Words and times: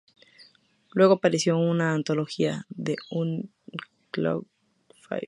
Luego 0.93 1.13
apareció 1.13 1.53
en 1.57 1.77
la 1.77 1.91
antología 1.93 2.65
"The 2.75 2.95
Unknown 3.11 4.47
Five". 5.07 5.19